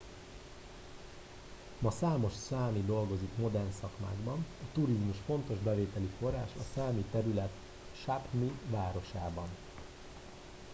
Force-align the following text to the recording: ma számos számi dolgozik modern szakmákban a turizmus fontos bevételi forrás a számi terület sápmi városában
ma 1.79 1.91
számos 1.91 2.33
számi 2.33 2.81
dolgozik 2.85 3.37
modern 3.37 3.71
szakmákban 3.81 4.45
a 4.61 4.65
turizmus 4.73 5.15
fontos 5.25 5.57
bevételi 5.59 6.09
forrás 6.19 6.49
a 6.59 6.63
számi 6.75 7.03
terület 7.11 7.51
sápmi 8.05 8.51
városában 8.69 9.49